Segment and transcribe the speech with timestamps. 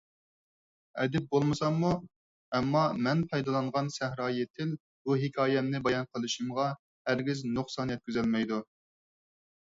[1.01, 1.89] ئەدىب بولمىساممۇ،
[2.59, 4.71] ئەمما مەن پايدىلانغان سەھرايى تىل
[5.09, 6.65] بۇ ھېكايەمنى بايان قىلىشىمغا
[7.11, 8.59] ھەرگىز نۇقسان يەتكۈزەلمەيدۇ.